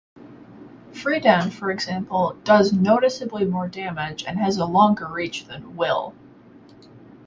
[0.93, 6.15] Freedan, for example, does noticeably more damage, and has a longer reach than Will.